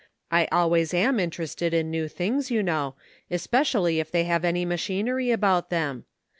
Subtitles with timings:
[0.31, 2.95] I always am interested in new things, you know,
[3.29, 6.05] especially if they have any machinery about them.